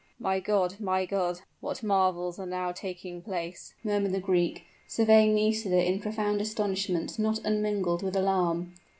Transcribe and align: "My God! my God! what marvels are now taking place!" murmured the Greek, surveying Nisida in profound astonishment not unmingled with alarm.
"My 0.17 0.39
God! 0.39 0.79
my 0.79 1.05
God! 1.05 1.41
what 1.59 1.83
marvels 1.83 2.39
are 2.39 2.47
now 2.47 2.71
taking 2.71 3.21
place!" 3.21 3.75
murmured 3.83 4.13
the 4.13 4.19
Greek, 4.19 4.63
surveying 4.87 5.35
Nisida 5.35 5.85
in 5.85 5.99
profound 6.01 6.41
astonishment 6.41 7.19
not 7.19 7.37
unmingled 7.45 8.01
with 8.01 8.15
alarm. 8.15 8.73